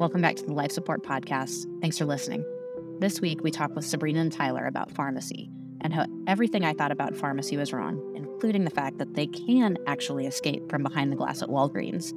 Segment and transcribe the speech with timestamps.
[0.00, 1.66] Welcome back to the Life Support Podcast.
[1.82, 2.42] Thanks for listening.
[3.00, 5.50] This week, we talked with Sabrina and Tyler about pharmacy
[5.82, 9.76] and how everything I thought about pharmacy was wrong, including the fact that they can
[9.86, 12.14] actually escape from behind the glass at Walgreens.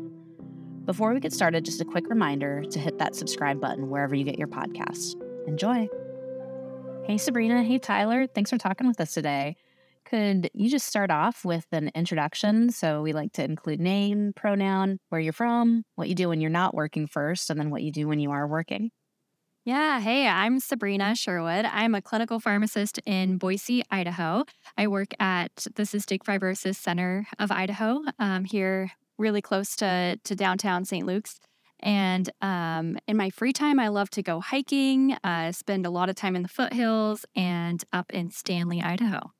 [0.86, 4.24] Before we get started, just a quick reminder to hit that subscribe button wherever you
[4.24, 5.16] get your podcasts.
[5.46, 5.90] Enjoy.
[7.04, 7.64] Hey, Sabrina.
[7.64, 8.28] Hey, Tyler.
[8.28, 9.58] Thanks for talking with us today.
[10.06, 12.72] Could you just start off with an introduction?
[12.72, 16.50] So we like to include name, pronoun, where you're from, what you do when you're
[16.50, 18.92] not working first, and then what you do when you are working.
[19.66, 20.02] Yeah.
[20.02, 21.64] Hey, I'm Sabrina Sherwood.
[21.64, 24.44] I'm a clinical pharmacist in Boise, Idaho.
[24.78, 30.36] I work at the Cystic Fibrosis Center of Idaho um, here, really close to, to
[30.36, 31.06] downtown St.
[31.06, 31.40] Luke's.
[31.80, 36.10] And um, in my free time, I love to go hiking, uh, spend a lot
[36.10, 39.32] of time in the foothills and up in Stanley, Idaho.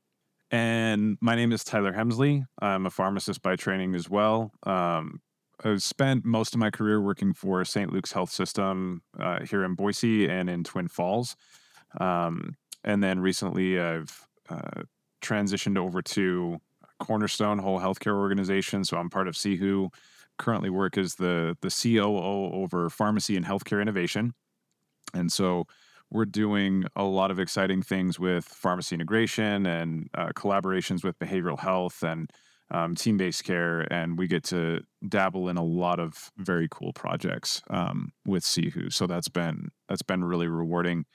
[0.54, 2.46] And my name is Tyler Hemsley.
[2.60, 4.52] I'm a pharmacist by training as well.
[4.62, 5.20] Um,
[5.64, 7.92] I've spent most of my career working for St.
[7.92, 11.36] Luke's Health System uh, here in Boise and in Twin Falls.
[12.00, 14.84] Um, and then recently I've uh,
[15.24, 16.60] transitioned over to
[17.00, 18.84] Cornerstone Whole Healthcare Organization.
[18.84, 19.92] So I'm part of CWHO.
[20.38, 24.36] Currently work as the, the COO over pharmacy and healthcare innovation.
[25.16, 25.66] And so
[26.12, 31.60] we're doing a lot of exciting things with pharmacy integration and uh, collaborations with behavioral
[31.60, 32.30] health and
[32.72, 33.82] um, team based care.
[33.92, 38.94] And we get to dabble in a lot of very cool projects um, with CWHO.
[38.94, 41.06] So that's been that's been really rewarding.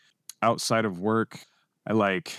[0.42, 1.38] Outside of work,
[1.86, 2.36] I like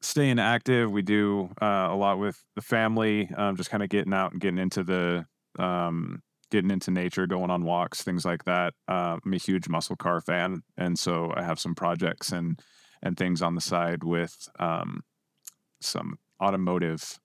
[0.00, 0.90] staying active.
[0.90, 4.40] We do uh, a lot with the family, um, just kind of getting out and
[4.40, 5.26] getting into the
[5.58, 8.74] um, getting into nature, going on walks, things like that.
[8.88, 12.60] Uh, I'm a huge muscle car fan, and so I have some projects and
[13.02, 15.02] and things on the side with um,
[15.80, 17.18] some automotive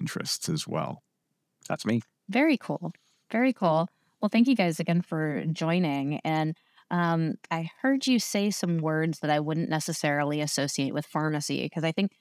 [0.00, 1.02] interests as well.
[1.68, 2.02] That's me.
[2.28, 2.92] Very cool.
[3.30, 3.88] Very cool.
[4.20, 6.20] Well, thank you guys again for joining.
[6.20, 6.56] And
[6.90, 11.84] um, I heard you say some words that I wouldn't necessarily associate with pharmacy because
[11.84, 12.12] I think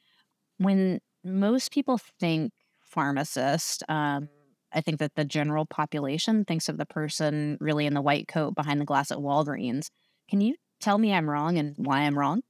[0.58, 4.29] when most people think pharmacist, um,
[4.75, 8.56] I think that the general population thinks of the person really in the white coat
[8.56, 9.88] behind the glass at Walgreens.
[10.30, 12.41] Can you tell me I'm wrong and why I'm wrong?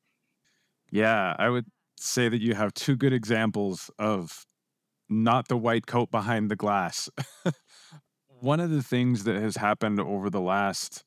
[0.91, 1.65] Yeah, I would
[1.97, 4.45] say that you have two good examples of
[5.07, 7.09] not the white coat behind the glass.
[8.27, 11.03] One of the things that has happened over the last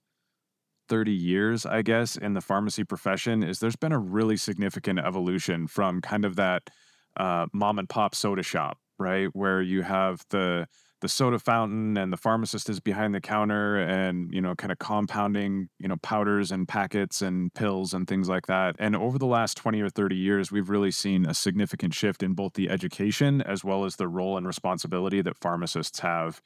[0.89, 5.67] 30 years, I guess, in the pharmacy profession is there's been a really significant evolution
[5.67, 6.71] from kind of that
[7.17, 9.29] uh, mom and pop soda shop, right?
[9.33, 10.67] Where you have the
[11.01, 14.79] the soda fountain and the pharmacist is behind the counter and you know kind of
[14.79, 18.77] compounding you know powders and packets and pills and things like that.
[18.79, 22.35] And over the last 20 or 30 years we've really seen a significant shift in
[22.35, 26.41] both the education as well as the role and responsibility that pharmacists have.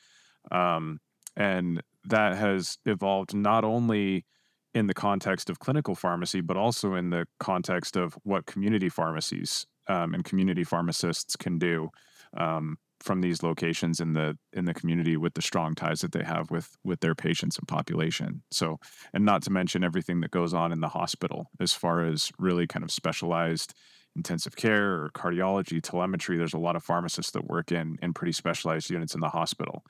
[0.50, 1.00] Um,
[1.36, 4.26] and that has evolved not only
[4.74, 9.66] in the context of clinical pharmacy but also in the context of what community pharmacies
[9.88, 11.90] um, and community pharmacists can do.
[12.36, 16.24] Um, from these locations in the in the community with the strong ties that they
[16.24, 18.42] have with with their patients and population.
[18.50, 18.78] So,
[19.12, 22.66] and not to mention everything that goes on in the hospital as far as really
[22.66, 23.74] kind of specialized
[24.14, 26.36] intensive care or cardiology, telemetry.
[26.36, 29.84] There's a lot of pharmacists that work in in pretty specialized units in the hospital.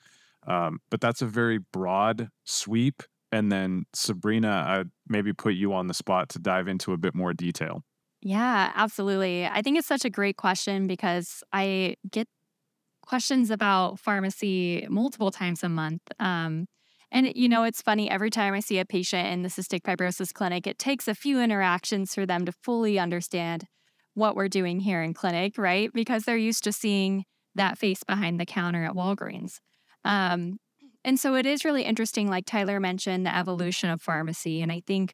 [0.47, 3.03] Um, but that's a very broad sweep.
[3.31, 7.15] And then Sabrina, I maybe put you on the spot to dive into a bit
[7.15, 7.83] more detail.
[8.21, 9.45] Yeah, absolutely.
[9.45, 12.27] I think it's such a great question because I get
[13.05, 16.01] questions about pharmacy multiple times a month.
[16.19, 16.65] Um,
[17.11, 20.33] and, you know, it's funny, every time I see a patient in the cystic fibrosis
[20.33, 23.65] clinic, it takes a few interactions for them to fully understand
[24.15, 25.91] what we're doing here in clinic, right?
[25.93, 27.25] Because they're used to seeing
[27.55, 29.59] that face behind the counter at Walgreens.
[30.03, 30.57] Um,
[31.05, 34.61] and so it is really interesting, like Tyler mentioned, the evolution of pharmacy.
[34.61, 35.13] And I think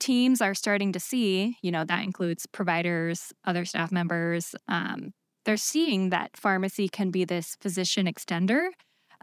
[0.00, 5.12] teams are starting to see, you know, that includes providers, other staff members, um,
[5.44, 8.68] they're seeing that pharmacy can be this physician extender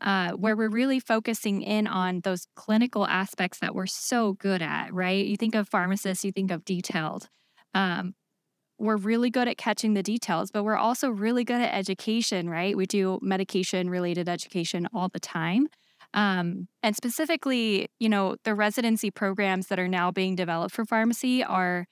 [0.01, 4.93] uh, where we're really focusing in on those clinical aspects that we're so good at,
[4.93, 5.25] right?
[5.25, 7.29] You think of pharmacists, you think of detailed.
[7.73, 8.13] Um,
[8.77, 12.75] we're really good at catching the details, but we're also really good at education, right?
[12.75, 15.67] We do medication related education all the time.
[16.13, 21.43] Um, and specifically, you know, the residency programs that are now being developed for pharmacy
[21.43, 21.85] are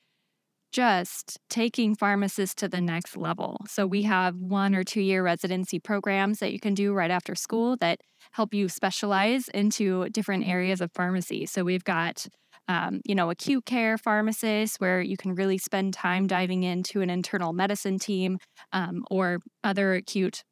[0.73, 3.63] just taking pharmacists to the next level.
[3.69, 7.35] So we have one or two year residency programs that you can do right after
[7.35, 11.45] school that help you specialize into different areas of pharmacy.
[11.45, 12.27] So we've got
[12.69, 17.09] um, you know, acute care pharmacists where you can really spend time diving into an
[17.09, 18.37] internal medicine team
[18.71, 20.43] um, or other acute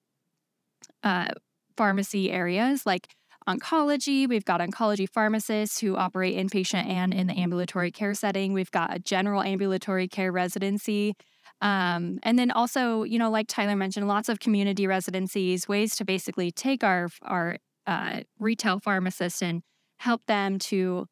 [1.04, 1.30] uh,
[1.78, 3.08] pharmacy areas like
[3.48, 4.28] oncology.
[4.28, 8.54] We've got oncology pharmacists who operate inpatient and in the ambulatory care setting.
[8.54, 11.16] We've got a general ambulatory care residency.
[11.62, 16.06] Um, and then also, you know, like Tyler mentioned, lots of community residencies, ways to
[16.06, 17.58] basically take our our
[17.88, 19.62] uh, retail pharmacists and
[19.98, 21.06] help them to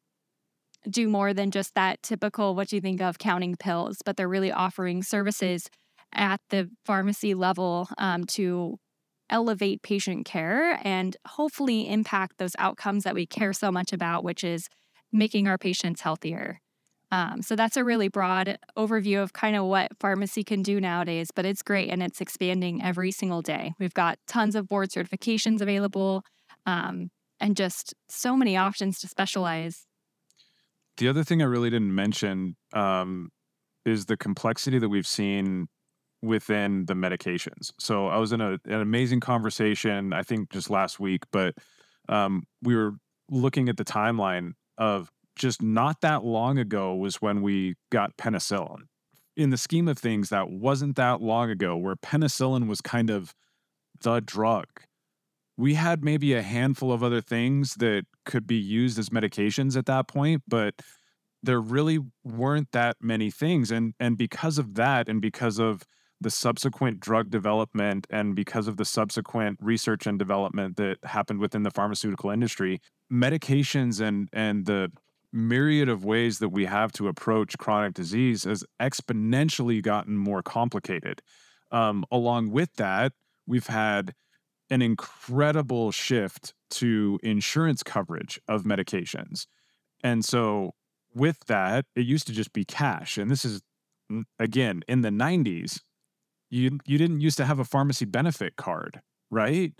[0.89, 4.51] do more than just that typical what you think of counting pills, but they're really
[4.51, 5.69] offering services
[6.13, 8.77] at the pharmacy level um, to
[9.29, 14.43] elevate patient care and hopefully impact those outcomes that we care so much about, which
[14.43, 14.69] is
[15.11, 16.59] making our patients healthier.
[17.11, 21.29] Um, so that's a really broad overview of kind of what pharmacy can do nowadays,
[21.33, 23.73] but it's great and it's expanding every single day.
[23.79, 26.23] We've got tons of board certifications available
[26.67, 27.09] um,
[27.39, 29.87] and just so many options to specialize.
[30.97, 33.29] The other thing I really didn't mention um,
[33.85, 35.67] is the complexity that we've seen
[36.21, 37.71] within the medications.
[37.79, 41.55] So I was in a, an amazing conversation, I think just last week, but
[42.09, 42.93] um, we were
[43.29, 48.83] looking at the timeline of just not that long ago was when we got penicillin.
[49.37, 53.33] In the scheme of things, that wasn't that long ago where penicillin was kind of
[54.01, 54.67] the drug.
[55.55, 59.85] We had maybe a handful of other things that could be used as medications at
[59.85, 60.75] that point, but
[61.41, 63.71] there really weren't that many things.
[63.71, 65.83] And and because of that, and because of
[66.21, 71.63] the subsequent drug development and because of the subsequent research and development that happened within
[71.63, 72.81] the pharmaceutical industry,
[73.11, 74.91] medications and and the
[75.31, 81.21] myriad of ways that we have to approach chronic disease has exponentially gotten more complicated.
[81.71, 83.13] Um, along with that,
[83.45, 84.13] we've had
[84.69, 89.45] an incredible shift to insurance coverage of medications.
[90.03, 90.71] And so,
[91.13, 93.17] with that, it used to just be cash.
[93.17, 93.61] And this is,
[94.37, 95.79] again, in the 90s,
[96.49, 99.73] you you didn't used to have a pharmacy benefit card, right?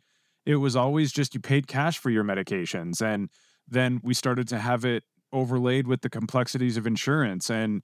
[0.45, 3.30] It was always just you paid cash for your medications and
[3.68, 7.83] then we started to have it overlaid with the complexities of insurance and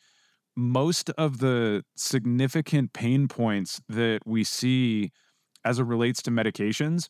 [0.55, 5.11] most of the significant pain points that we see
[5.63, 7.09] as it relates to medications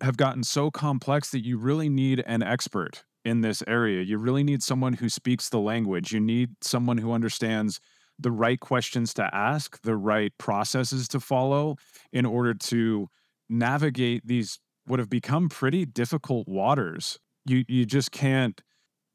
[0.00, 4.02] have gotten so complex that you really need an expert in this area.
[4.02, 6.12] You really need someone who speaks the language.
[6.12, 7.80] You need someone who understands
[8.18, 11.76] the right questions to ask, the right processes to follow
[12.12, 13.08] in order to
[13.48, 17.18] navigate these what have become pretty difficult waters.
[17.44, 18.60] You you just can't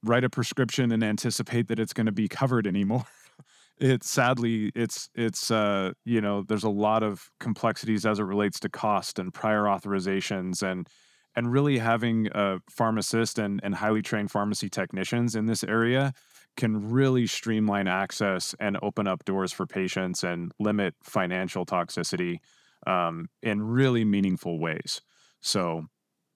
[0.04, 3.06] write a prescription and anticipate that it's going to be covered anymore.
[3.80, 8.60] it's sadly it's it's uh you know there's a lot of complexities as it relates
[8.60, 10.88] to cost and prior authorizations and
[11.36, 16.14] and really having a pharmacist and, and highly trained pharmacy technicians in this area
[16.56, 22.38] can really streamline access and open up doors for patients and limit financial toxicity
[22.86, 25.02] um, in really meaningful ways.
[25.42, 25.86] So,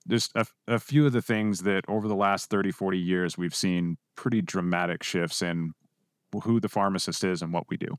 [0.07, 3.53] just a, a few of the things that over the last 30, 40 years, we've
[3.53, 5.73] seen pretty dramatic shifts in
[6.43, 7.97] who the pharmacist is and what we do.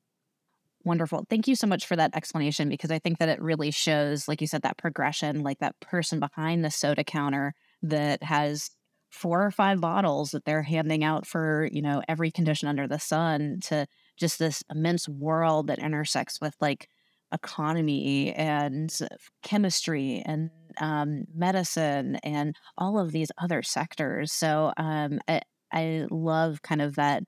[0.84, 1.26] Wonderful.
[1.28, 4.40] Thank you so much for that explanation because I think that it really shows, like
[4.40, 8.70] you said, that progression, like that person behind the soda counter that has
[9.10, 12.98] four or five bottles that they're handing out for, you know, every condition under the
[12.98, 16.88] sun to just this immense world that intersects with like
[17.32, 18.96] economy and
[19.42, 20.50] chemistry and
[20.80, 24.32] um, medicine and all of these other sectors.
[24.32, 27.24] So um, I, I love kind of that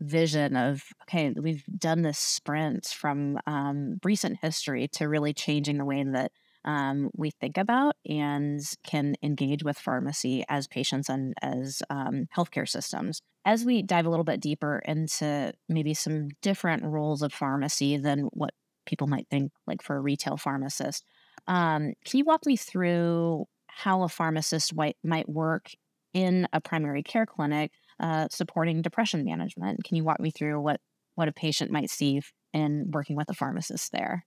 [0.00, 5.84] vision of okay we've done this sprint from um, recent history to really changing the
[5.84, 6.32] way that
[6.64, 12.68] um, we think about and can engage with pharmacy as patients and as um, healthcare
[12.68, 13.20] systems.
[13.44, 18.28] As we dive a little bit deeper into maybe some different roles of pharmacy than
[18.32, 18.54] what
[18.86, 21.04] people might think, like for a retail pharmacist,
[21.46, 25.70] um, can you walk me through how a pharmacist might work
[26.14, 29.82] in a primary care clinic uh, supporting depression management?
[29.84, 30.80] Can you walk me through what
[31.14, 32.22] what a patient might see
[32.54, 34.24] in working with a pharmacist there?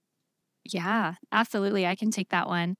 [0.65, 1.85] Yeah, absolutely.
[1.85, 2.75] I can take that one.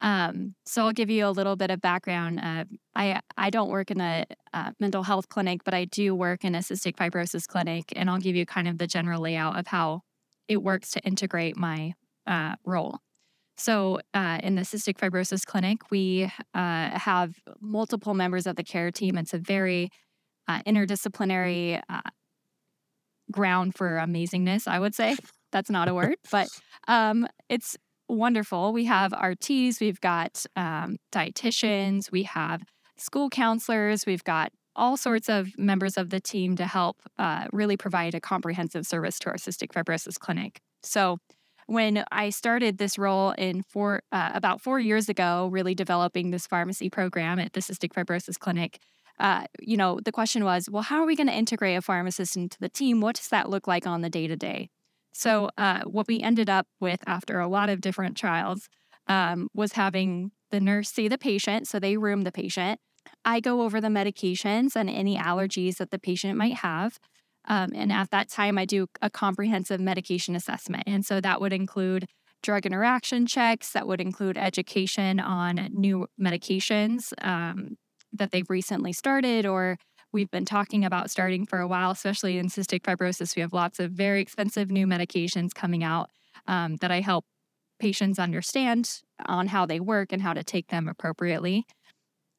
[0.00, 2.40] Um, so I'll give you a little bit of background.
[2.40, 2.64] Uh,
[2.94, 6.54] I I don't work in a uh, mental health clinic, but I do work in
[6.54, 10.02] a cystic fibrosis clinic, and I'll give you kind of the general layout of how
[10.48, 11.94] it works to integrate my
[12.26, 12.98] uh, role.
[13.58, 18.90] So uh, in the cystic fibrosis clinic, we uh, have multiple members of the care
[18.90, 19.16] team.
[19.16, 19.88] It's a very
[20.46, 21.80] uh, interdisciplinary
[23.30, 25.16] ground for amazingness, I would say.
[25.52, 26.48] That's not a word, but
[26.88, 27.76] um, it's
[28.08, 28.72] wonderful.
[28.72, 32.62] We have RTs, we've got um, dietitians, we have
[32.96, 37.76] school counselors, we've got all sorts of members of the team to help uh, really
[37.76, 40.60] provide a comprehensive service to our cystic fibrosis clinic.
[40.82, 41.18] So,
[41.66, 46.46] when I started this role in four uh, about four years ago, really developing this
[46.46, 48.78] pharmacy program at the Cystic Fibrosis Clinic.
[49.18, 52.36] Uh, you know, the question was, well, how are we going to integrate a pharmacist
[52.36, 53.00] into the team?
[53.00, 54.68] What does that look like on the day to day?
[55.16, 58.68] So, uh, what we ended up with after a lot of different trials
[59.08, 61.66] um, was having the nurse see the patient.
[61.68, 62.80] So, they room the patient.
[63.24, 66.98] I go over the medications and any allergies that the patient might have.
[67.48, 70.84] Um, and at that time, I do a comprehensive medication assessment.
[70.86, 72.06] And so that would include
[72.42, 77.76] drug interaction checks, that would include education on new medications um,
[78.12, 79.78] that they've recently started or
[80.16, 83.36] we've been talking about starting for a while, especially in cystic fibrosis.
[83.36, 86.08] We have lots of very expensive new medications coming out
[86.46, 87.26] um, that I help
[87.78, 91.66] patients understand on how they work and how to take them appropriately.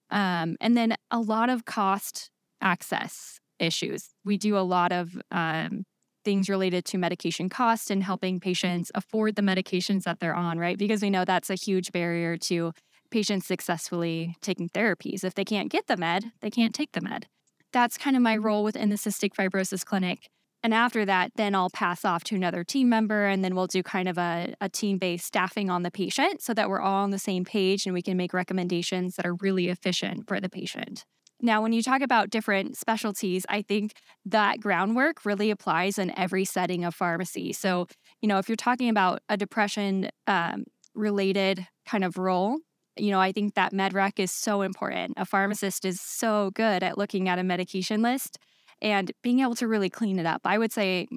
[0.10, 2.31] Um, and then a lot of cost
[2.62, 4.10] access issues.
[4.25, 5.84] We do a lot of um,
[6.25, 10.79] things related to medication cost and helping patients afford the medications that they're on, right?
[10.79, 12.72] Because we know that's a huge barrier to
[13.12, 15.24] patients successfully taking therapies.
[15.24, 17.27] If they can't get the med, they can't take the med.
[17.74, 20.30] That's kind of my role within the cystic fibrosis clinic.
[20.64, 23.84] And after that, then I'll pass off to another team member, and then we'll do
[23.84, 27.12] kind of a, a team based staffing on the patient so that we're all on
[27.12, 31.06] the same page and we can make recommendations that are really efficient for the patient.
[31.40, 33.94] Now, when you talk about different specialties, I think
[34.26, 37.54] that groundwork really applies in every setting of pharmacy.
[37.54, 37.88] So,
[38.22, 40.64] you know, if you're talking about a depression um,
[40.96, 42.58] related kind of role,
[43.00, 45.13] you know, I think that MedRec is so important.
[45.18, 48.38] A pharmacist is so good at looking at a medication list
[48.82, 50.42] and being able to really clean it up.
[50.46, 51.08] I would say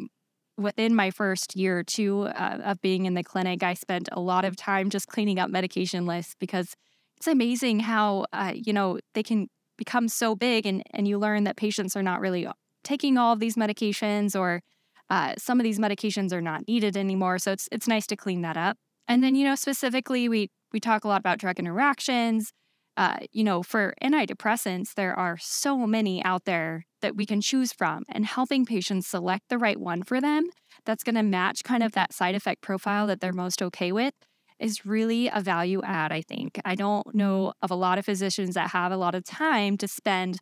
[0.57, 4.21] within my first year or two uh, of being in the clinic, I spent a
[4.21, 6.75] lot of time just cleaning up medication lists because
[7.17, 11.45] it's amazing how, uh, you know, they can become so big and, and you learn
[11.45, 12.47] that patients are not really
[12.85, 14.63] taking all of these medications or
[15.09, 17.39] uh, some of these medications are not needed anymore.
[17.39, 18.79] So it's it's nice to clean that up.
[19.11, 22.53] And then, you know, specifically we we talk a lot about drug interactions.
[22.97, 27.73] Uh, you know, for antidepressants, there are so many out there that we can choose
[27.73, 30.45] from, and helping patients select the right one for them
[30.87, 34.15] that's going to match kind of that side effect profile that they're most okay with
[34.61, 36.61] is really a value add, I think.
[36.65, 39.89] I don't know of a lot of physicians that have a lot of time to
[39.89, 40.39] spend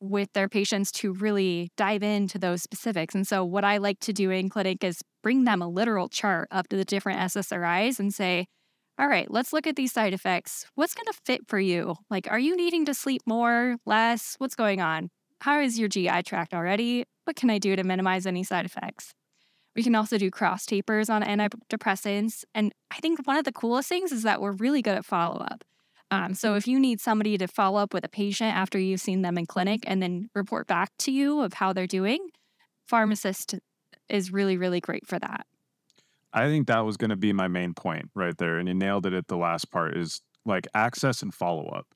[0.00, 3.14] with their patients to really dive into those specifics.
[3.14, 6.48] And so, what I like to do in clinic is bring them a literal chart
[6.50, 8.46] up to the different SSRIs and say,
[8.98, 10.66] all right, let's look at these side effects.
[10.74, 11.96] What's going to fit for you?
[12.10, 14.34] Like, are you needing to sleep more, less?
[14.38, 15.08] What's going on?
[15.40, 17.04] How is your GI tract already?
[17.24, 19.14] What can I do to minimize any side effects?
[19.74, 22.44] We can also do cross tapers on antidepressants.
[22.54, 25.40] And I think one of the coolest things is that we're really good at follow
[25.40, 25.64] up.
[26.10, 29.22] Um, so if you need somebody to follow up with a patient after you've seen
[29.22, 32.28] them in clinic and then report back to you of how they're doing,
[32.86, 33.54] pharmacist
[34.08, 35.46] is really, really great for that.
[36.32, 38.58] I think that was going to be my main point right there.
[38.58, 41.86] And you nailed it at the last part is like access and follow up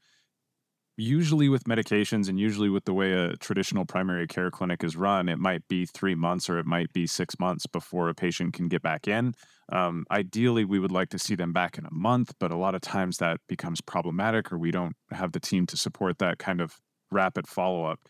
[0.96, 5.28] usually with medications and usually with the way a traditional primary care clinic is run,
[5.28, 8.68] it might be three months or it might be six months before a patient can
[8.68, 9.34] get back in.
[9.72, 12.74] Um, ideally, we would like to see them back in a month, but a lot
[12.74, 16.60] of times that becomes problematic or we don't have the team to support that kind
[16.60, 16.78] of
[17.10, 18.00] rapid follow up.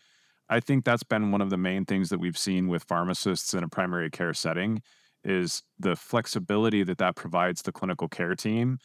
[0.47, 3.63] I think that's been one of the main things that we've seen with pharmacists in
[3.63, 4.81] a primary care setting
[5.23, 8.77] is the flexibility that that provides the clinical care team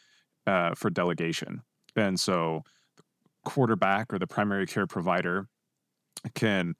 [0.46, 1.60] uh, for delegation.
[1.96, 2.62] And so,
[3.44, 5.48] quarterback or the primary care provider
[6.34, 6.74] can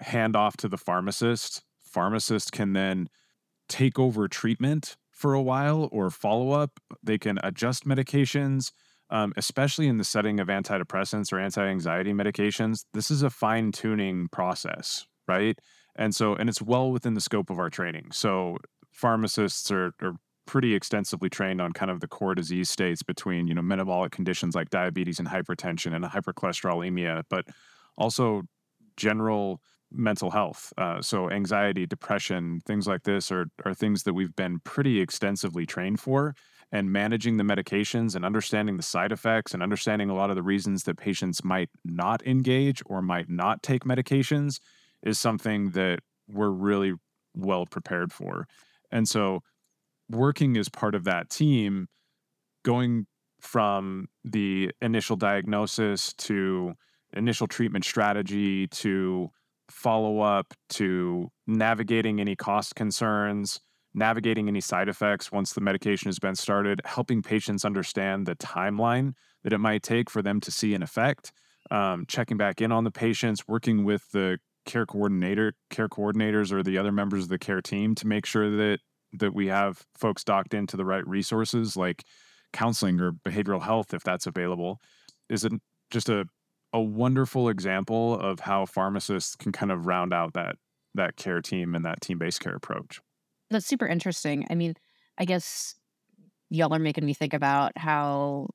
[0.00, 1.62] hand off to the pharmacist.
[1.80, 3.08] Pharmacist can then
[3.68, 6.78] take over treatment for a while or follow up.
[7.02, 8.72] They can adjust medications,
[9.10, 12.84] um, especially in the setting of antidepressants or anti anxiety medications.
[12.94, 15.58] This is a fine tuning process, right?
[15.96, 18.12] And so, and it's well within the scope of our training.
[18.12, 18.58] So,
[18.92, 20.14] pharmacists are, are
[20.48, 24.54] pretty extensively trained on kind of the core disease states between you know metabolic conditions
[24.54, 27.44] like diabetes and hypertension and hypercholesterolemia, but
[27.98, 28.42] also
[28.96, 29.60] general
[29.92, 30.72] mental health.
[30.78, 35.66] Uh, so anxiety, depression, things like this are are things that we've been pretty extensively
[35.66, 36.34] trained for.
[36.70, 40.42] And managing the medications and understanding the side effects and understanding a lot of the
[40.42, 44.60] reasons that patients might not engage or might not take medications
[45.02, 46.92] is something that we're really
[47.34, 48.46] well prepared for.
[48.90, 49.40] And so
[50.10, 51.88] working as part of that team,
[52.64, 53.06] going
[53.40, 56.74] from the initial diagnosis to
[57.12, 59.28] initial treatment strategy to
[59.70, 63.60] follow up to navigating any cost concerns,
[63.94, 69.12] navigating any side effects once the medication has been started, helping patients understand the timeline
[69.44, 71.32] that it might take for them to see an effect,
[71.70, 76.62] um, checking back in on the patients, working with the care coordinator, care coordinators, or
[76.62, 78.78] the other members of the care team to make sure that
[79.12, 82.04] that we have folks docked into the right resources like
[82.52, 84.80] counseling or behavioral health if that's available
[85.28, 85.52] is it
[85.90, 86.24] just a
[86.72, 90.56] a wonderful example of how pharmacists can kind of round out that
[90.94, 93.00] that care team and that team-based care approach.
[93.50, 94.46] That's super interesting.
[94.50, 94.74] I mean,
[95.16, 95.74] I guess
[96.50, 98.48] y'all are making me think about how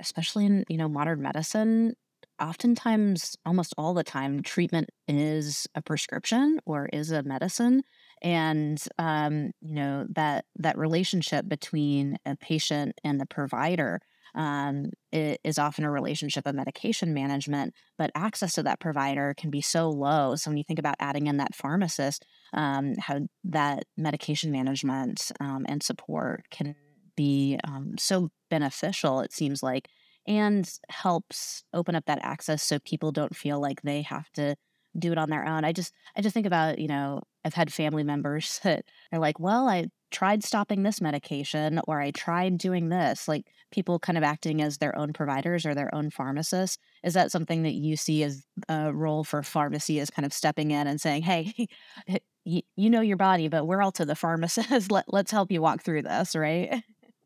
[0.00, 1.94] especially in, you know, modern medicine,
[2.40, 7.82] oftentimes almost all the time treatment is a prescription or is a medicine
[8.22, 14.00] and um, you know that that relationship between a patient and the provider
[14.34, 19.60] um, is often a relationship of medication management, but access to that provider can be
[19.60, 20.36] so low.
[20.36, 22.24] So when you think about adding in that pharmacist,
[22.54, 26.74] um, how that medication management um, and support can
[27.14, 29.88] be um, so beneficial, it seems like,
[30.26, 34.56] and helps open up that access so people don't feel like they have to
[34.98, 35.64] do it on their own.
[35.64, 39.38] I just I just think about, you know, I've had family members that are like,
[39.38, 44.22] well, I tried stopping this medication or I tried doing this, like people kind of
[44.22, 46.78] acting as their own providers or their own pharmacists.
[47.02, 50.70] Is that something that you see as a role for pharmacy as kind of stepping
[50.70, 51.68] in and saying, hey,
[52.44, 54.90] you, know your body, but we're all to the pharmacist.
[54.92, 56.82] Let, let's help you walk through this, right?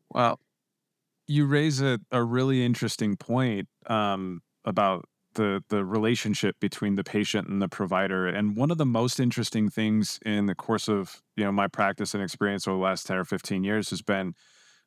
[0.09, 0.39] Well,
[1.27, 5.05] you raise a, a really interesting point um, about
[5.37, 8.27] the the relationship between the patient and the provider.
[8.27, 12.13] And one of the most interesting things in the course of you know my practice
[12.13, 14.33] and experience over the last ten or fifteen years has been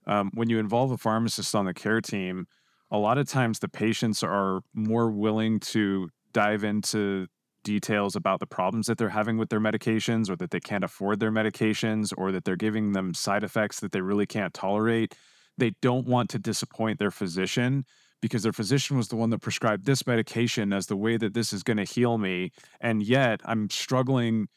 [0.07, 2.47] um, when you involve a pharmacist on the care team.
[2.91, 7.29] A lot of times, the patients are more willing to dive into
[7.63, 11.21] details about the problems that they're having with their medications, or that they can't afford
[11.21, 15.15] their medications, or that they're giving them side effects that they really can't tolerate.
[15.57, 17.85] They don't want to disappoint their physician
[18.21, 21.53] because their physician was the one that prescribed this medication as the way that this
[21.53, 22.51] is going to heal me.
[22.81, 24.49] And yet I'm struggling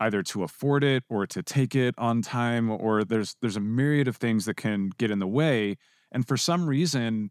[0.00, 4.08] either to afford it or to take it on time or there's there's a myriad
[4.08, 5.76] of things that can get in the way
[6.10, 7.30] and for some reason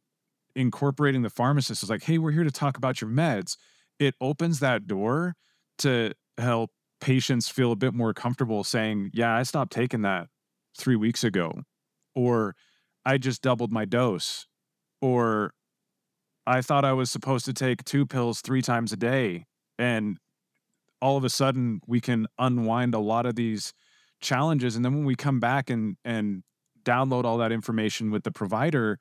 [0.56, 3.58] incorporating the pharmacist is like hey we're here to talk about your meds
[3.98, 5.36] it opens that door
[5.78, 10.28] to help patients feel a bit more comfortable saying yeah i stopped taking that
[10.78, 11.52] 3 weeks ago
[12.16, 12.56] or
[13.06, 14.46] i just doubled my dose
[15.02, 15.54] or
[16.50, 19.46] I thought I was supposed to take two pills three times a day.
[19.78, 20.18] And
[21.00, 23.72] all of a sudden, we can unwind a lot of these
[24.20, 24.76] challenges.
[24.76, 26.42] And then when we come back and, and
[26.84, 28.98] download all that information with the provider,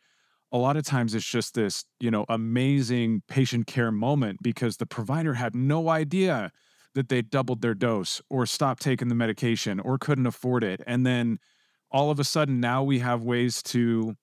[0.52, 4.86] a lot of times it's just this, you know, amazing patient care moment because the
[4.86, 6.52] provider had no idea
[6.94, 10.82] that they doubled their dose or stopped taking the medication or couldn't afford it.
[10.86, 11.38] And then
[11.90, 14.16] all of a sudden, now we have ways to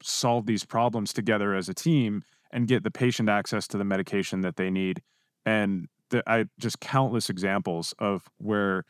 [0.00, 4.40] solve these problems together as a team and get the patient access to the medication
[4.42, 5.02] that they need.
[5.44, 8.84] And the, I just countless examples of where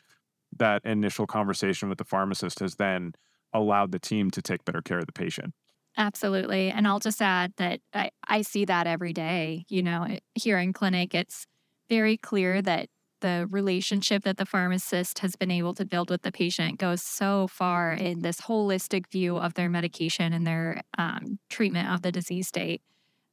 [0.57, 3.13] that initial conversation with the pharmacist has then
[3.53, 5.53] allowed the team to take better care of the patient.
[5.97, 6.69] Absolutely.
[6.69, 9.65] And I'll just add that I, I see that every day.
[9.69, 11.45] You know, here in clinic, it's
[11.89, 12.89] very clear that
[13.21, 17.47] the relationship that the pharmacist has been able to build with the patient goes so
[17.47, 22.47] far in this holistic view of their medication and their um, treatment of the disease
[22.47, 22.81] state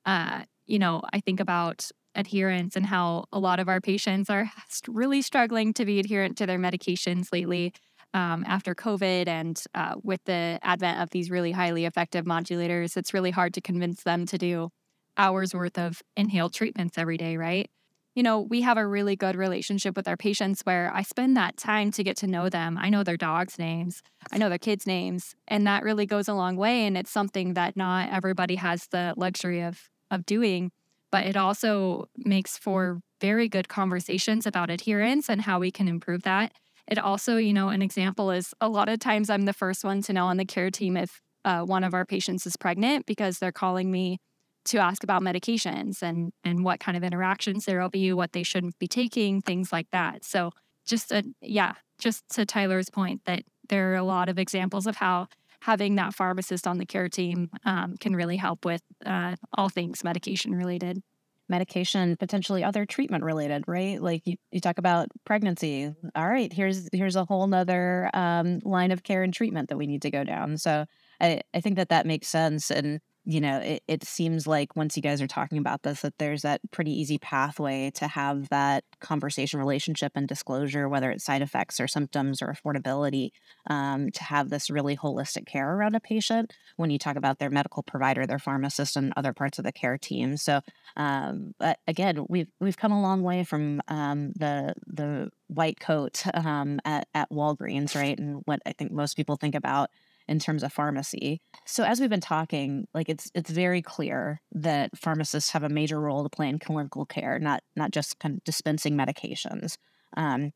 [0.06, 4.50] uh, you know, I think about adherence and how a lot of our patients are
[4.88, 7.74] really struggling to be adherent to their medications lately
[8.14, 12.96] um, after COVID and uh, with the advent of these really highly effective modulators.
[12.96, 14.70] It's really hard to convince them to do
[15.18, 17.68] hours worth of inhaled treatments every day, right?
[18.14, 21.58] You know, we have a really good relationship with our patients where I spend that
[21.58, 22.78] time to get to know them.
[22.80, 26.34] I know their dogs' names, I know their kids' names, and that really goes a
[26.34, 26.86] long way.
[26.86, 30.70] And it's something that not everybody has the luxury of of doing,
[31.10, 36.22] but it also makes for very good conversations about adherence and how we can improve
[36.22, 36.52] that.
[36.88, 40.02] It also, you know, an example is a lot of times I'm the first one
[40.02, 43.38] to know on the care team if uh, one of our patients is pregnant because
[43.38, 44.18] they're calling me
[44.66, 48.42] to ask about medications and and what kind of interactions there will be, what they
[48.42, 50.24] shouldn't be taking, things like that.
[50.24, 50.50] So
[50.84, 54.96] just a yeah, just to Tyler's point that there are a lot of examples of
[54.96, 55.28] how
[55.66, 60.04] having that pharmacist on the care team um, can really help with uh, all things
[60.04, 61.02] medication related.
[61.48, 64.00] Medication potentially other treatment related right?
[64.00, 65.92] Like you, you talk about pregnancy.
[66.14, 69.88] All right here's here's a whole nother um, line of care and treatment that we
[69.88, 70.56] need to go down.
[70.56, 70.86] So
[71.20, 74.96] I, I think that that makes sense and you know, it, it seems like once
[74.96, 78.84] you guys are talking about this, that there's that pretty easy pathway to have that
[79.00, 83.30] conversation, relationship, and disclosure, whether it's side effects or symptoms or affordability,
[83.68, 87.50] um, to have this really holistic care around a patient when you talk about their
[87.50, 90.36] medical provider, their pharmacist, and other parts of the care team.
[90.36, 90.60] So,
[90.96, 91.52] um,
[91.88, 97.08] again, we've we've come a long way from um, the the white coat um, at,
[97.12, 98.16] at Walgreens, right?
[98.16, 99.90] And what I think most people think about
[100.28, 101.40] in terms of pharmacy.
[101.64, 106.00] So as we've been talking, like it's it's very clear that pharmacists have a major
[106.00, 109.76] role to play in clinical care, not not just kind of dispensing medications.
[110.16, 110.52] Um,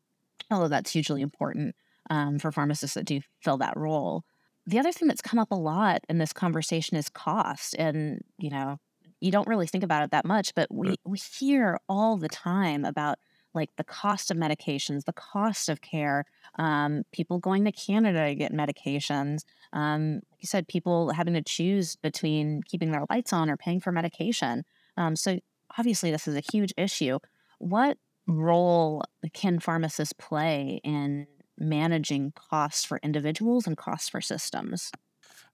[0.51, 1.75] although that's hugely important
[2.09, 4.25] um, for pharmacists that do fill that role.
[4.67, 8.51] The other thing that's come up a lot in this conversation is cost, and you
[8.51, 8.79] know
[9.21, 12.85] you don't really think about it that much, but we we hear all the time
[12.85, 13.19] about
[13.55, 16.25] like the cost of medications, the cost of care,
[16.59, 19.45] um, people going to Canada to get medications.
[19.73, 23.81] Um, like you said, people having to choose between keeping their lights on or paying
[23.81, 24.65] for medication.
[24.97, 25.39] Um, so
[25.79, 27.19] obviously, this is a huge issue.
[27.59, 31.27] What role can pharmacists play in
[31.59, 34.91] managing costs for individuals and costs for systems?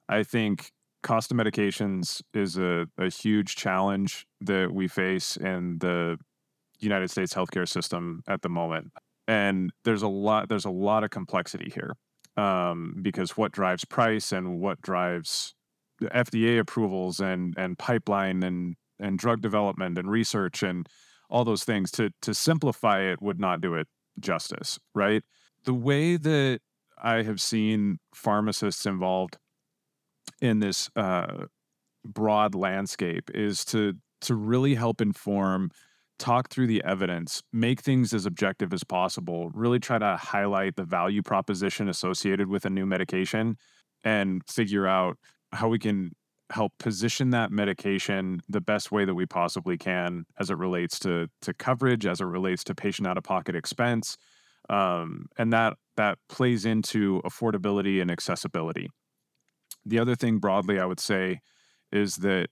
[0.08, 0.70] I think
[1.02, 6.18] cost of medications is a, a huge challenge that we face in the
[6.78, 8.92] United States healthcare system at the moment.
[9.28, 11.94] And there's a lot there's a lot of complexity here.
[12.36, 15.54] Um, because what drives price and what drives
[16.02, 20.88] FDA approvals and and pipeline and and drug development and research and
[21.28, 23.88] all those things to to simplify it would not do it
[24.20, 25.22] justice, right?
[25.64, 26.60] The way that
[26.98, 29.36] I have seen pharmacists involved
[30.40, 31.46] in this uh,
[32.04, 35.70] broad landscape is to to really help inform
[36.18, 40.84] talk through the evidence, make things as objective as possible, really try to highlight the
[40.84, 43.56] value proposition associated with a new medication
[44.04, 45.18] and figure out
[45.52, 46.12] how we can
[46.50, 51.26] help position that medication the best way that we possibly can as it relates to
[51.42, 54.16] to coverage as it relates to patient out of pocket expense
[54.70, 58.88] um, and that that plays into affordability and accessibility.
[59.84, 61.40] The other thing broadly i would say
[61.90, 62.48] is that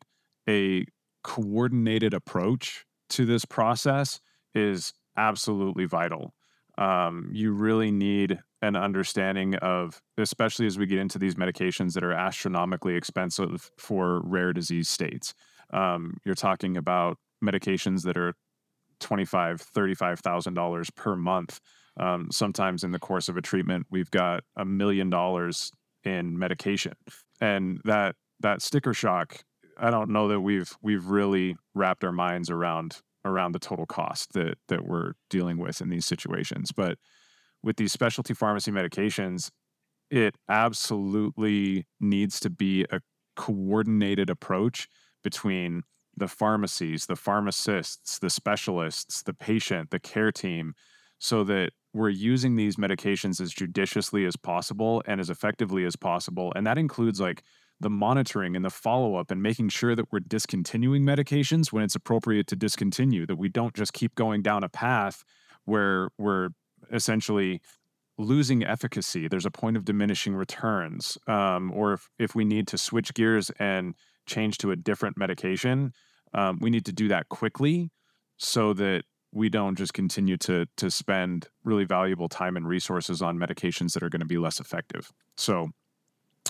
[0.48, 0.86] a
[1.22, 2.84] coordinated approach
[3.16, 4.20] to this process
[4.54, 6.34] is absolutely vital.
[6.76, 12.02] Um, you really need an understanding of, especially as we get into these medications that
[12.02, 15.34] are astronomically expensive for rare disease states.
[15.72, 18.34] Um, you're talking about medications that are
[19.00, 21.60] twenty-five, thirty-five thousand dollars per month.
[21.96, 25.70] Um, sometimes in the course of a treatment, we've got a million dollars
[26.02, 26.94] in medication,
[27.40, 29.44] and that that sticker shock
[29.78, 34.32] I don't know that we've we've really wrapped our minds around around the total cost
[34.34, 36.72] that that we're dealing with in these situations.
[36.72, 36.98] But
[37.62, 39.50] with these specialty pharmacy medications,
[40.10, 43.00] it absolutely needs to be a
[43.36, 44.88] coordinated approach
[45.22, 45.82] between
[46.16, 50.74] the pharmacies, the pharmacists, the specialists, the patient, the care team,
[51.18, 56.52] so that we're using these medications as judiciously as possible and as effectively as possible.
[56.54, 57.42] And that includes like
[57.80, 61.94] the monitoring and the follow up and making sure that we're discontinuing medications when it's
[61.94, 65.24] appropriate to discontinue, that we don't just keep going down a path
[65.64, 66.50] where we're
[66.92, 67.60] essentially
[68.16, 69.26] losing efficacy.
[69.28, 71.18] There's a point of diminishing returns.
[71.26, 73.94] Um, or if, if we need to switch gears and
[74.26, 75.92] change to a different medication,
[76.32, 77.90] um, we need to do that quickly
[78.36, 83.36] so that we don't just continue to to spend really valuable time and resources on
[83.36, 85.10] medications that are going to be less effective.
[85.36, 85.70] So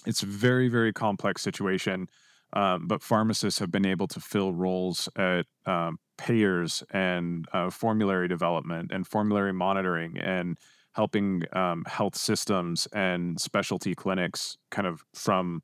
[0.06, 2.08] it's a very, very complex situation.
[2.52, 8.28] Um, but pharmacists have been able to fill roles at um, payers and uh, formulary
[8.28, 10.56] development and formulary monitoring and
[10.94, 15.62] helping um, health systems and specialty clinics kind of from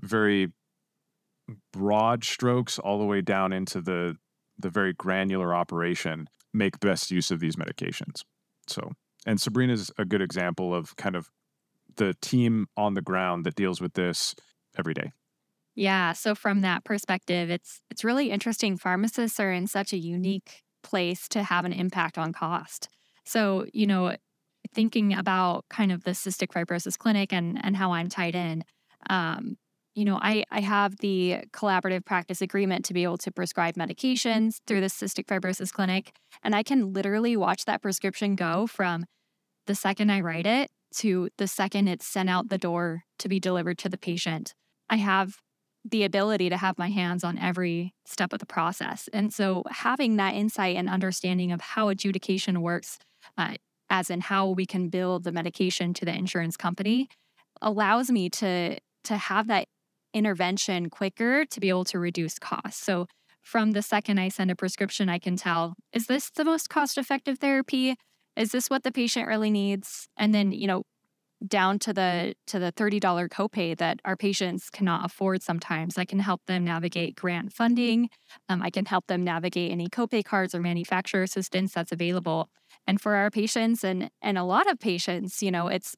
[0.00, 0.52] very
[1.72, 4.16] broad strokes all the way down into the
[4.58, 8.22] the very granular operation make best use of these medications
[8.66, 8.90] so
[9.24, 11.30] and sabrina's a good example of kind of
[11.96, 14.34] the team on the ground that deals with this
[14.78, 15.12] every day.
[15.74, 20.62] Yeah, so from that perspective, it's it's really interesting pharmacists are in such a unique
[20.82, 22.88] place to have an impact on cost.
[23.24, 24.16] So, you know,
[24.72, 28.64] thinking about kind of the cystic fibrosis clinic and and how I'm tied in,
[29.10, 29.56] um,
[29.94, 34.60] you know, I, I have the collaborative practice agreement to be able to prescribe medications
[34.66, 36.12] through the cystic fibrosis clinic.
[36.42, 39.06] And I can literally watch that prescription go from
[39.66, 43.40] the second I write it to the second it's sent out the door to be
[43.40, 44.54] delivered to the patient.
[44.88, 45.36] I have
[45.84, 49.08] the ability to have my hands on every step of the process.
[49.12, 52.98] And so having that insight and understanding of how adjudication works,
[53.38, 53.54] uh,
[53.88, 57.08] as in how we can bill the medication to the insurance company,
[57.62, 59.68] allows me to to have that
[60.12, 62.82] intervention quicker to be able to reduce costs.
[62.84, 63.06] So
[63.42, 66.98] from the second I send a prescription, I can tell is this the most cost
[66.98, 67.96] effective therapy?
[68.36, 70.08] Is this what the patient really needs?
[70.16, 70.82] And then, you know,
[71.46, 75.98] down to the to the $30 copay that our patients cannot afford sometimes.
[75.98, 78.08] I can help them navigate grant funding.
[78.48, 82.48] Um, I can help them navigate any copay cards or manufacturer assistance that's available.
[82.86, 85.94] And for our patients and and a lot of patients, you know, it's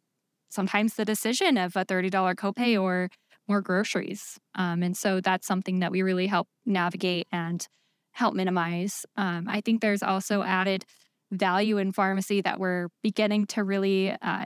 [0.51, 3.09] sometimes the decision of a $30 copay or
[3.47, 4.39] more groceries.
[4.55, 7.67] Um, and so that's something that we really help navigate and
[8.13, 9.07] help minimize.
[9.17, 10.85] Um, I think there's also added
[11.31, 14.45] value in pharmacy that we're beginning to really uh,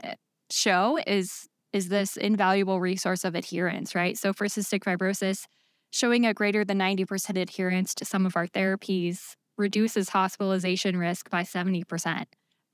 [0.49, 4.15] show is is this invaluable resource of adherence, right?
[4.15, 5.45] So for cystic fibrosis,
[5.89, 11.41] showing a greater than 90% adherence to some of our therapies reduces hospitalization risk by
[11.41, 12.25] 70%.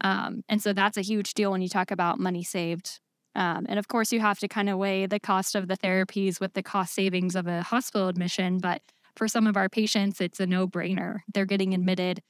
[0.02, 3.00] Um, and so that's a huge deal when you talk about money saved.
[3.36, 6.40] Um, and of course, you have to kind of weigh the cost of the therapies
[6.40, 8.58] with the cost savings of a hospital admission.
[8.58, 8.82] But
[9.16, 11.20] for some of our patients, it's a no brainer.
[11.34, 12.22] They're getting admitted,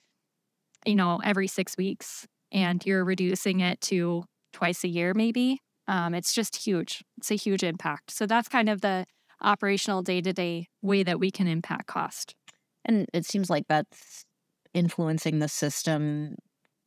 [0.86, 5.60] you know, every six weeks, and you're reducing it to twice a year, maybe.
[5.88, 7.04] Um, it's just huge.
[7.18, 8.12] It's a huge impact.
[8.12, 9.06] So that's kind of the
[9.42, 12.36] operational day to day way that we can impact cost.
[12.86, 14.26] And it seems like that's
[14.74, 16.36] influencing the system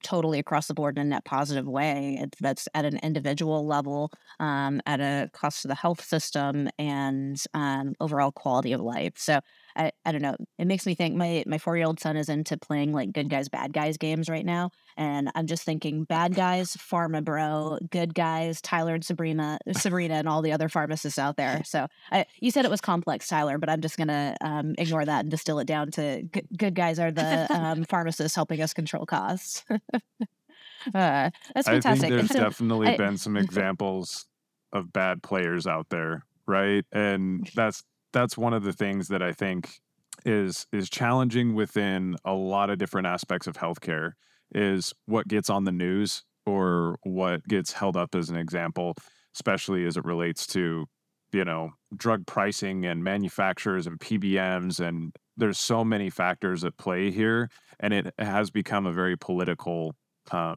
[0.02, 2.24] totally across the board in a net positive way.
[2.40, 7.94] That's at an individual level, um, at a cost to the health system, and um,
[8.00, 9.12] overall quality of life.
[9.16, 9.40] So
[9.76, 10.36] I, I don't know.
[10.58, 13.28] It makes me think my my four year old son is into playing like good
[13.28, 18.14] guys bad guys games right now, and I'm just thinking bad guys, Pharma Bro, good
[18.14, 21.62] guys, Tyler and Sabrina, Sabrina, and all the other pharmacists out there.
[21.72, 25.20] So I, you said it was complex, Tyler, but I'm just gonna um, ignore that
[25.20, 29.06] and distill it down to g- good guys are the um, pharmacists helping us control
[29.06, 29.64] costs.
[29.70, 31.86] uh, that's fantastic.
[31.86, 34.26] I think there's definitely I, been some examples
[34.72, 36.84] of bad players out there, right?
[36.92, 39.80] And that's that's one of the things that I think
[40.24, 44.12] is is challenging within a lot of different aspects of healthcare
[44.54, 48.94] is what gets on the news or what gets held up as an example,
[49.34, 50.86] especially as it relates to
[51.32, 57.10] you know drug pricing and manufacturers and PBMs and there's so many factors at play
[57.10, 57.48] here
[57.80, 59.94] and it has become a very political
[60.30, 60.56] um,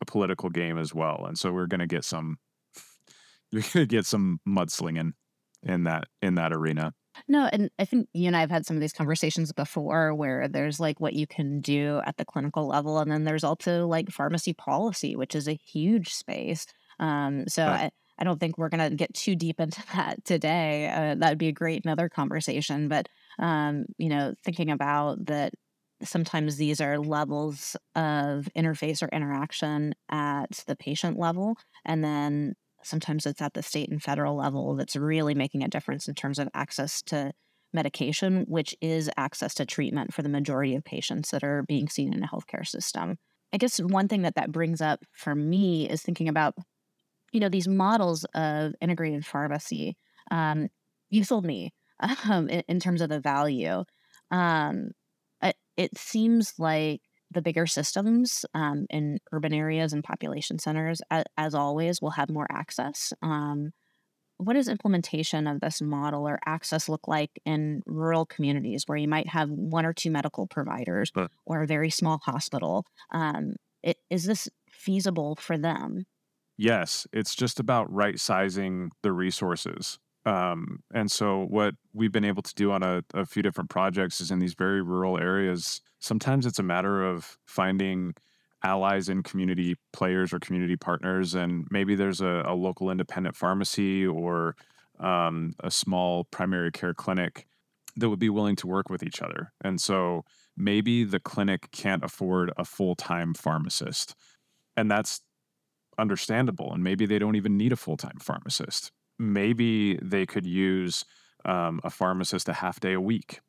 [0.00, 2.36] a political game as well and so we're going to get some
[3.50, 5.12] you're going to get some mudslinging
[5.62, 6.92] in that in that arena.
[7.28, 10.48] No, and I think you and I have had some of these conversations before where
[10.48, 14.10] there's like what you can do at the clinical level, and then there's also like
[14.10, 16.66] pharmacy policy, which is a huge space.
[16.98, 17.84] Um, so right.
[17.84, 20.88] I, I don't think we're going to get too deep into that today.
[20.88, 22.88] Uh, that would be a great another conversation.
[22.88, 25.52] But um, you know, thinking about that,
[26.02, 32.54] sometimes these are levels of interface or interaction at the patient level, and then
[32.86, 36.38] Sometimes it's at the state and federal level that's really making a difference in terms
[36.38, 37.32] of access to
[37.72, 42.12] medication, which is access to treatment for the majority of patients that are being seen
[42.12, 43.18] in a healthcare system.
[43.52, 46.54] I guess one thing that that brings up for me is thinking about,
[47.32, 49.96] you know, these models of integrated pharmacy.
[50.30, 50.68] Um,
[51.10, 51.72] you sold me
[52.28, 53.84] um, in, in, terms of the value.
[54.30, 54.90] Um,
[55.42, 57.00] it, it seems like
[57.36, 62.30] the bigger systems um, in urban areas and population centers, as, as always, will have
[62.30, 63.12] more access.
[63.22, 63.70] Um,
[64.38, 69.08] what does implementation of this model or access look like in rural communities where you
[69.08, 71.10] might have one or two medical providers
[71.46, 72.84] or a very small hospital?
[73.12, 76.04] Um, it, is this feasible for them?
[76.58, 79.98] Yes, it's just about right sizing the resources.
[80.26, 84.20] Um, and so, what we've been able to do on a, a few different projects
[84.20, 88.14] is in these very rural areas, sometimes it's a matter of finding
[88.64, 91.34] allies and community players or community partners.
[91.34, 94.56] And maybe there's a, a local independent pharmacy or
[94.98, 97.46] um, a small primary care clinic
[97.94, 99.52] that would be willing to work with each other.
[99.62, 100.24] And so,
[100.56, 104.16] maybe the clinic can't afford a full time pharmacist.
[104.76, 105.20] And that's
[105.98, 106.74] understandable.
[106.74, 111.04] And maybe they don't even need a full time pharmacist maybe they could use
[111.44, 113.40] um, a pharmacist a half day a week.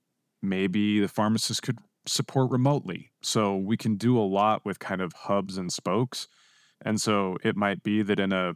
[0.41, 3.11] Maybe the pharmacist could support remotely.
[3.21, 6.27] So we can do a lot with kind of hubs and spokes.
[6.83, 8.53] And so it might be that in a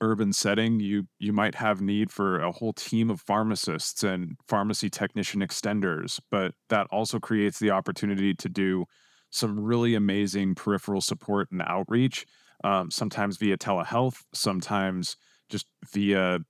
[0.00, 4.88] urban setting you you might have need for a whole team of pharmacists and pharmacy
[4.90, 8.86] technician extenders, but that also creates the opportunity to do
[9.30, 12.24] some really amazing peripheral support and outreach,
[12.62, 15.16] um, sometimes via telehealth, sometimes
[15.48, 16.40] just via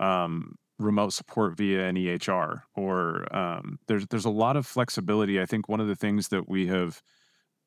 [0.00, 5.40] um, remote support via an EHR, or um, there's there's a lot of flexibility.
[5.40, 7.02] I think one of the things that we have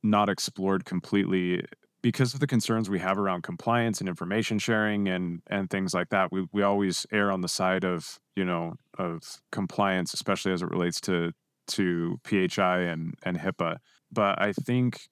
[0.03, 1.63] not explored completely
[2.01, 6.09] because of the concerns we have around compliance and information sharing and and things like
[6.09, 10.61] that, we we always err on the side of you know of compliance, especially as
[10.61, 11.31] it relates to
[11.67, 13.77] to PHI and and HIPAA.
[14.11, 15.07] But I think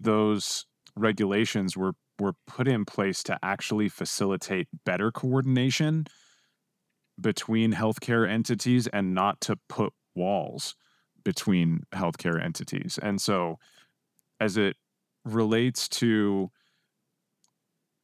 [0.00, 0.66] those
[0.96, 6.06] regulations were were put in place to actually facilitate better coordination
[7.20, 10.74] between healthcare entities and not to put walls
[11.24, 12.98] between healthcare entities.
[13.02, 13.58] And so
[14.40, 14.76] as it
[15.24, 16.50] relates to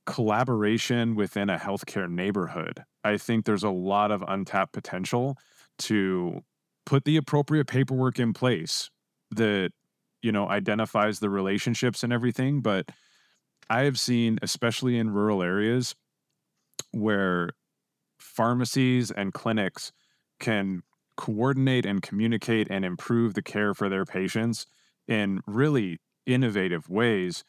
[0.06, 5.36] collaboration within a healthcare neighborhood, I think there's a lot of untapped potential
[5.80, 6.42] to
[6.86, 8.90] put the appropriate paperwork in place
[9.30, 9.70] that
[10.22, 12.88] you know identifies the relationships and everything but
[13.70, 15.94] i have seen especially in rural areas
[16.92, 17.50] where
[18.18, 19.92] pharmacies and clinics
[20.40, 20.82] can
[21.16, 24.66] coordinate and communicate and improve the care for their patients
[25.08, 27.42] in really innovative ways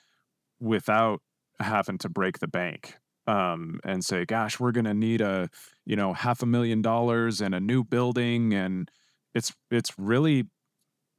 [0.60, 1.22] without
[1.60, 2.96] having to break the bank
[3.28, 5.50] um, and say, gosh, we're going to need a,
[5.86, 8.54] you know, half a million dollars and a new building.
[8.54, 8.90] And
[9.36, 10.46] it's, it's really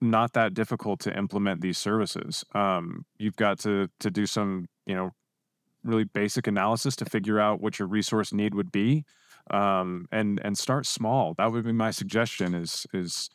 [0.01, 2.45] not that difficult to implement these services.
[2.53, 5.11] Um, you've got to, to do some, you know,
[5.85, 9.05] really basic analysis to figure out what your resource need would be
[9.51, 11.35] um, and and start small.
[11.35, 12.55] That would be my suggestion.
[12.55, 13.31] Is is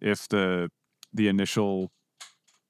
[0.00, 0.70] if the
[1.12, 1.92] the initial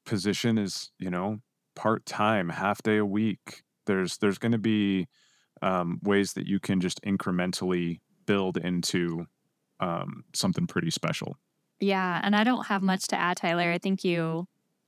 [0.04, 1.38] position is you know
[1.74, 3.62] part time, half day a week.
[3.86, 5.06] There's there's going to be
[5.62, 9.26] um, ways that you can just incrementally build into
[9.80, 11.36] um, something pretty special.
[11.80, 13.70] Yeah, and I don't have much to add, Tyler.
[13.70, 14.46] I think you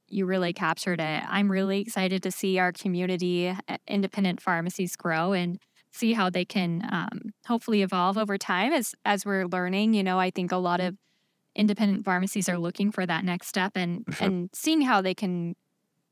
[0.09, 1.25] you really captured it.
[1.29, 5.59] I'm really excited to see our community uh, independent pharmacies grow and
[5.93, 9.95] see how they can um, hopefully evolve over time as as we're learning.
[9.95, 10.97] You know, I think a lot of
[11.55, 15.57] independent pharmacies are looking for that next step and and seeing how they can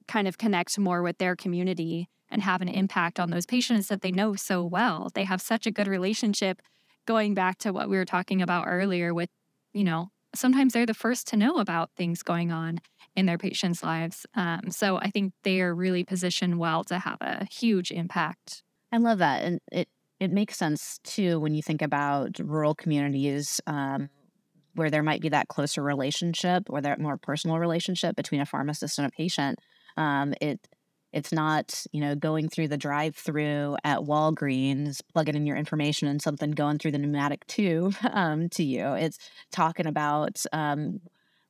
[0.09, 4.03] kind of connect more with their community and have an impact on those patients that
[4.03, 5.11] they know so well.
[5.15, 6.61] They have such a good relationship
[7.07, 9.29] going back to what we were talking about earlier with,
[9.73, 12.79] you know, sometimes they're the first to know about things going on
[13.17, 14.27] in their patients' lives.
[14.35, 18.63] Um, so I think they are really positioned well to have a huge impact
[18.95, 19.89] I love that, and it
[20.21, 24.09] it makes sense too when you think about rural communities um,
[24.75, 28.99] where there might be that closer relationship or that more personal relationship between a pharmacist
[28.99, 29.59] and a patient.
[29.97, 30.61] Um, it
[31.15, 36.21] it's not you know going through the drive-through at Walgreens, plugging in your information and
[36.21, 38.93] something going through the pneumatic tube um, to you.
[38.95, 39.19] It's
[39.51, 41.01] talking about um,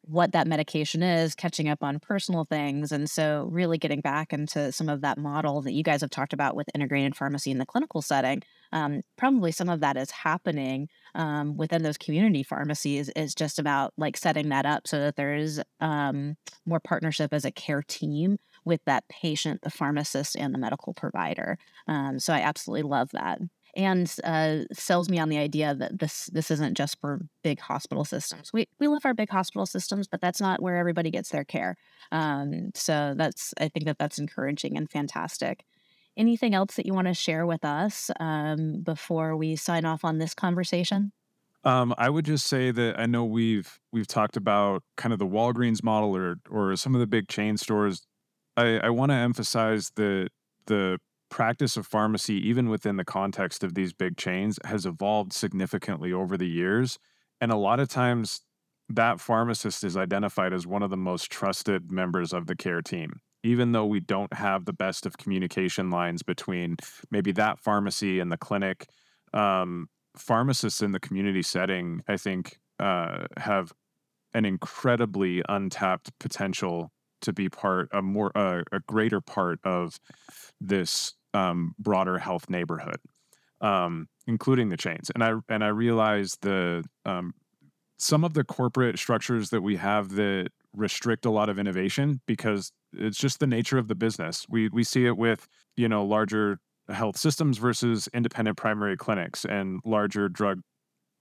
[0.06, 2.92] what that medication is, catching up on personal things.
[2.92, 6.34] And so, really getting back into some of that model that you guys have talked
[6.34, 8.42] about with integrated pharmacy in the clinical setting.
[8.72, 13.94] Um, probably some of that is happening um, within those community pharmacies, is just about
[13.96, 18.80] like setting that up so that there's um, more partnership as a care team with
[18.86, 21.58] that patient, the pharmacist, and the medical provider.
[21.88, 23.40] Um, so, I absolutely love that
[23.76, 28.04] and uh, sells me on the idea that this this isn't just for big hospital
[28.04, 28.52] systems.
[28.52, 31.76] We we love our big hospital systems, but that's not where everybody gets their care.
[32.12, 35.64] Um, so that's I think that that's encouraging and fantastic.
[36.16, 40.18] Anything else that you want to share with us um, before we sign off on
[40.18, 41.12] this conversation?
[41.64, 45.26] Um, I would just say that I know we've we've talked about kind of the
[45.26, 48.06] Walgreens model or or some of the big chain stores.
[48.56, 50.28] I, I want to emphasize that
[50.66, 50.98] the
[51.30, 56.36] practice of pharmacy, even within the context of these big chains, has evolved significantly over
[56.36, 56.98] the years.
[57.40, 58.42] And a lot of times,
[58.88, 63.20] that pharmacist is identified as one of the most trusted members of the care team,
[63.42, 66.76] even though we don't have the best of communication lines between
[67.10, 68.86] maybe that pharmacy and the clinic.
[69.32, 73.72] Um, pharmacists in the community setting, I think, uh, have
[74.32, 76.92] an incredibly untapped potential
[77.24, 79.98] to be part a more uh, a greater part of
[80.60, 82.98] this um, broader health neighborhood,
[83.60, 85.10] um, including the chains.
[85.14, 87.34] And I and I realize the um,
[87.98, 92.72] some of the corporate structures that we have that restrict a lot of innovation because
[92.92, 94.46] it's just the nature of the business.
[94.48, 96.58] We we see it with you know larger
[96.88, 100.60] health systems versus independent primary clinics and larger drug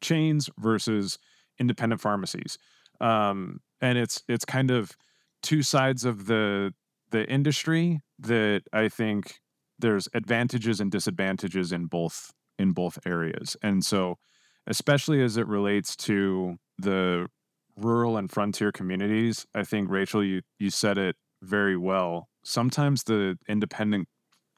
[0.01, 1.17] chains versus
[1.59, 2.57] independent pharmacies.
[2.99, 4.95] Um, and it's it's kind of
[5.43, 6.73] two sides of the
[7.11, 9.35] the industry that I think
[9.77, 13.55] there's advantages and disadvantages in both in both areas.
[13.61, 14.17] And so
[14.65, 17.27] especially as it relates to the
[17.75, 22.29] rural and frontier communities, I think Rachel you you said it very well.
[22.43, 24.07] Sometimes the independent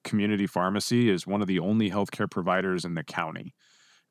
[0.03, 3.53] community pharmacy is one of the only healthcare providers in the county.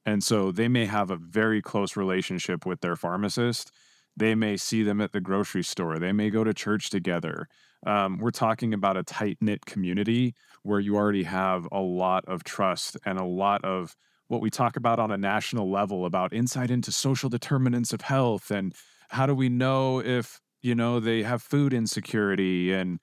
[0.04, 3.70] And so they may have a very close relationship with their pharmacist.
[4.16, 5.98] They may see them at the grocery store.
[5.98, 7.48] They may go to church together.
[7.86, 12.44] Um, we're talking about a tight knit community where you already have a lot of
[12.44, 13.94] trust and a lot of
[14.28, 18.50] what we talk about on a national level about insight into social determinants of health
[18.50, 18.74] and
[19.10, 22.98] how do we know if you know they have food insecurity and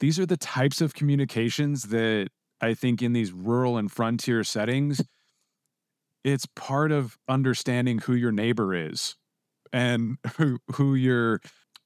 [0.00, 2.28] these are the types of communications that
[2.60, 5.02] i think in these rural and frontier settings
[6.24, 9.16] it's part of understanding who your neighbor is
[9.72, 11.40] and who who you're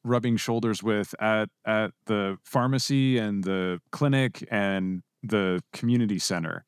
[0.04, 6.64] rubbing shoulders with at at the pharmacy and the clinic and the community center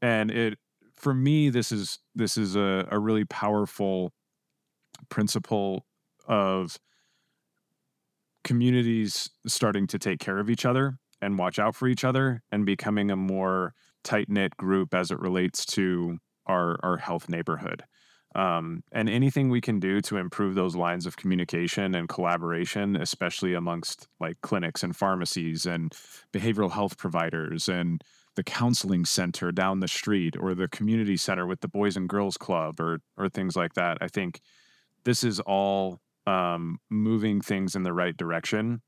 [0.00, 0.58] and it
[0.94, 4.12] for me this is this is a, a really powerful
[5.08, 5.84] principle
[6.26, 6.78] of
[8.44, 12.64] communities starting to take care of each other and watch out for each other and
[12.64, 17.82] becoming a more tight knit group as it relates to our our health neighborhood.
[18.36, 23.54] Um, and anything we can do to improve those lines of communication and collaboration, especially
[23.54, 25.90] amongst like clinics and pharmacies and
[26.34, 31.62] behavioral health providers and the counseling center down the street or the community center with
[31.62, 33.96] the boys and girls club or or things like that.
[34.02, 34.42] I think
[35.04, 38.82] this is all um, moving things in the right direction,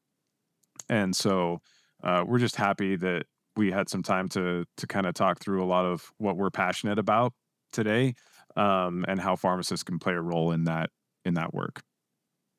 [0.90, 1.62] and so
[2.04, 3.24] uh, we're just happy that
[3.56, 6.50] we had some time to to kind of talk through a lot of what we're
[6.50, 7.32] passionate about
[7.72, 8.14] today
[8.56, 10.90] um, and how pharmacists can play a role in that
[11.24, 11.82] in that work.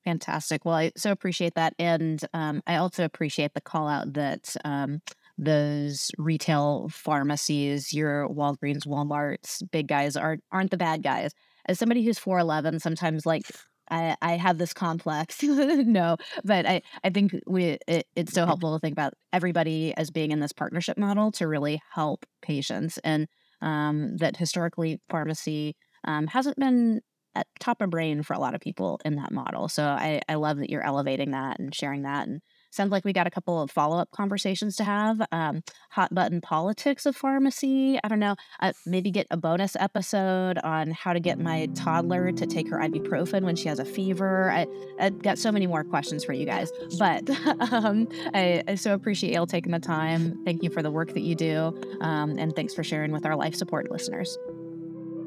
[0.05, 0.65] Fantastic.
[0.65, 5.01] Well, I so appreciate that, and um, I also appreciate the call out that um,
[5.37, 11.31] those retail pharmacies, your Walgreens, WalMarts, big guys aren't aren't the bad guys.
[11.65, 13.43] As somebody who's four eleven, sometimes like
[13.91, 15.41] I, I have this complex.
[15.43, 20.11] no, but I, I think we it, it's so helpful to think about everybody as
[20.11, 23.27] being in this partnership model to really help patients and
[23.61, 27.01] um, that historically pharmacy um, hasn't been
[27.35, 29.67] at top of brain for a lot of people in that model.
[29.67, 32.41] So I, I love that you're elevating that and sharing that and
[32.71, 35.21] sounds like we got a couple of follow up conversations to have.
[35.31, 37.99] Um, hot button politics of pharmacy.
[38.03, 38.35] I don't know.
[38.59, 42.77] Uh, maybe get a bonus episode on how to get my toddler to take her
[42.77, 44.51] ibuprofen when she has a fever.
[44.51, 44.67] I,
[44.99, 47.29] I got so many more questions for you guys, but
[47.73, 50.43] um, I, I, so appreciate you taking the time.
[50.45, 53.35] Thank you for the work that you do, um, and thanks for sharing with our
[53.35, 54.37] life support listeners.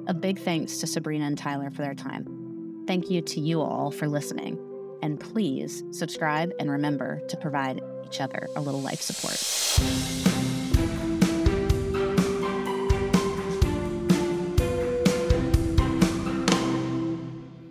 [0.07, 2.85] A big thanks to Sabrina and Tyler for their time.
[2.87, 4.72] Thank you to you all for listening.
[5.03, 9.39] And please subscribe and remember to provide each other a little life support.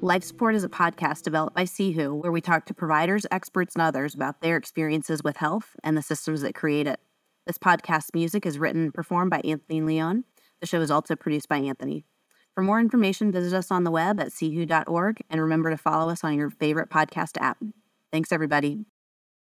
[0.04, 3.84] Life Support is a podcast developed by CWHO where we talk to providers, experts, and
[3.84, 7.00] others about their experiences with health and the systems that create it.
[7.46, 10.26] This podcast music is written and performed by Anthony Leon.
[10.60, 12.06] The show is also produced by Anthony.
[12.56, 16.24] For more information, visit us on the web at c-who.org and remember to follow us
[16.24, 17.58] on your favorite podcast app.
[18.12, 18.86] Thanks, everybody.